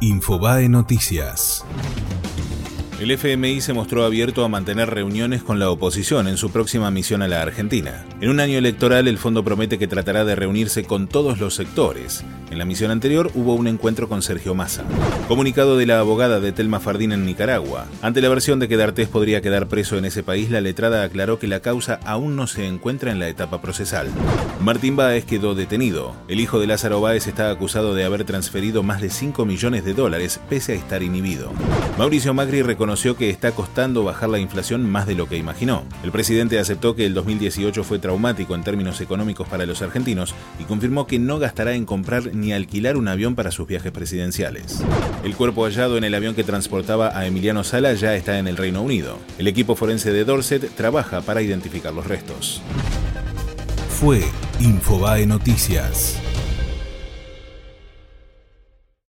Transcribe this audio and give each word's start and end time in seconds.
Infobae 0.00 0.68
Noticias. 0.68 1.64
El 3.00 3.10
FMI 3.10 3.60
se 3.60 3.72
mostró 3.72 4.04
abierto 4.04 4.44
a 4.44 4.48
mantener 4.48 4.90
reuniones 4.90 5.42
con 5.42 5.58
la 5.58 5.70
oposición 5.70 6.28
en 6.28 6.36
su 6.36 6.50
próxima 6.50 6.92
misión 6.92 7.20
a 7.22 7.26
la 7.26 7.42
Argentina. 7.42 8.06
En 8.20 8.30
un 8.30 8.38
año 8.38 8.58
electoral, 8.58 9.08
el 9.08 9.18
fondo 9.18 9.42
promete 9.42 9.76
que 9.76 9.88
tratará 9.88 10.24
de 10.24 10.36
reunirse 10.36 10.84
con 10.84 11.08
todos 11.08 11.40
los 11.40 11.54
sectores. 11.54 12.24
En 12.50 12.58
la 12.58 12.64
misión 12.64 12.90
anterior 12.90 13.30
hubo 13.34 13.54
un 13.54 13.66
encuentro 13.66 14.08
con 14.08 14.22
Sergio 14.22 14.54
Massa. 14.54 14.84
Comunicado 15.28 15.76
de 15.76 15.84
la 15.84 16.00
abogada 16.00 16.40
de 16.40 16.52
Telma 16.52 16.80
Fardín 16.80 17.12
en 17.12 17.26
Nicaragua. 17.26 17.86
Ante 18.00 18.22
la 18.22 18.30
versión 18.30 18.58
de 18.58 18.68
que 18.68 18.78
D'Artés 18.78 19.08
podría 19.08 19.42
quedar 19.42 19.68
preso 19.68 19.98
en 19.98 20.06
ese 20.06 20.22
país, 20.22 20.50
la 20.50 20.62
letrada 20.62 21.02
aclaró 21.02 21.38
que 21.38 21.46
la 21.46 21.60
causa 21.60 22.00
aún 22.06 22.36
no 22.36 22.46
se 22.46 22.66
encuentra 22.66 23.12
en 23.12 23.18
la 23.18 23.28
etapa 23.28 23.60
procesal. 23.60 24.08
Martín 24.62 24.96
Báez 24.96 25.26
quedó 25.26 25.54
detenido. 25.54 26.14
El 26.26 26.40
hijo 26.40 26.58
de 26.58 26.66
Lázaro 26.66 27.02
Báez 27.02 27.26
está 27.26 27.50
acusado 27.50 27.94
de 27.94 28.04
haber 28.04 28.24
transferido 28.24 28.82
más 28.82 29.02
de 29.02 29.10
5 29.10 29.44
millones 29.44 29.84
de 29.84 29.92
dólares 29.92 30.40
pese 30.48 30.72
a 30.72 30.76
estar 30.76 31.02
inhibido. 31.02 31.52
Mauricio 31.98 32.32
Macri 32.32 32.62
reconoció 32.62 33.16
que 33.16 33.28
está 33.28 33.52
costando 33.52 34.04
bajar 34.04 34.30
la 34.30 34.38
inflación 34.38 34.88
más 34.88 35.06
de 35.06 35.16
lo 35.16 35.28
que 35.28 35.36
imaginó. 35.36 35.84
El 36.02 36.12
presidente 36.12 36.58
aceptó 36.58 36.96
que 36.96 37.04
el 37.04 37.12
2018 37.12 37.84
fue 37.84 37.98
traumático 37.98 38.54
en 38.54 38.64
términos 38.64 39.00
económicos 39.02 39.46
para 39.48 39.66
los 39.66 39.82
argentinos 39.82 40.34
y 40.58 40.64
confirmó 40.64 41.06
que 41.06 41.18
no 41.18 41.38
gastará 41.38 41.74
en 41.74 41.84
comprar 41.84 42.30
ni 42.40 42.52
alquilar 42.52 42.96
un 42.96 43.08
avión 43.08 43.34
para 43.34 43.50
sus 43.50 43.66
viajes 43.66 43.92
presidenciales. 43.92 44.82
El 45.24 45.34
cuerpo 45.34 45.64
hallado 45.64 45.96
en 45.98 46.04
el 46.04 46.14
avión 46.14 46.34
que 46.34 46.44
transportaba 46.44 47.18
a 47.18 47.26
Emiliano 47.26 47.64
Sala 47.64 47.94
ya 47.94 48.14
está 48.14 48.38
en 48.38 48.48
el 48.48 48.56
Reino 48.56 48.82
Unido. 48.82 49.18
El 49.38 49.48
equipo 49.48 49.76
forense 49.76 50.12
de 50.12 50.24
Dorset 50.24 50.70
trabaja 50.74 51.20
para 51.20 51.42
identificar 51.42 51.92
los 51.92 52.06
restos. 52.06 52.62
Fue 54.00 54.22
Infobae 54.60 55.26
Noticias. 55.26 56.20